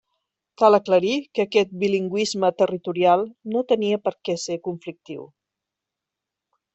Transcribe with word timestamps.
Cal 0.59 0.75
aclarir 0.77 1.17
que 1.39 1.43
aquest 1.43 1.75
bilingüisme 1.83 2.51
territorial 2.63 3.25
no 3.57 3.63
tenia 3.73 3.99
per 4.07 4.15
què 4.29 4.37
ser 4.45 4.57
conflictiu. 4.69 5.29